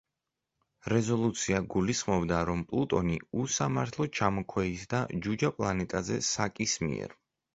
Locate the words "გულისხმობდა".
1.73-2.39